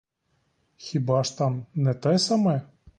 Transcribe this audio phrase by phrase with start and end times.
[0.75, 2.61] Хіба ж там не те саме?